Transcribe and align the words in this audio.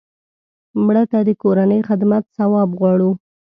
مړه 0.85 1.03
ته 1.11 1.19
د 1.27 1.29
کورنۍ 1.41 1.79
خدمت 1.89 2.23
ثواب 2.37 2.69
غواړو 2.79 3.11